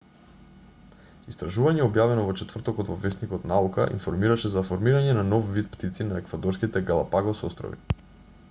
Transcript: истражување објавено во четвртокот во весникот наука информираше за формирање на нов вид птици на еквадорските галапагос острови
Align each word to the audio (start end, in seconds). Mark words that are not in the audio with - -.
истражување 1.31 1.83
објавено 1.87 2.23
во 2.29 2.33
четвртокот 2.39 2.89
во 2.93 2.97
весникот 3.03 3.45
наука 3.51 3.85
информираше 3.99 4.51
за 4.55 4.67
формирање 4.71 5.15
на 5.19 5.27
нов 5.31 5.55
вид 5.59 5.73
птици 5.75 6.09
на 6.11 6.21
еквадорските 6.23 6.87
галапагос 6.91 7.45
острови 7.51 8.03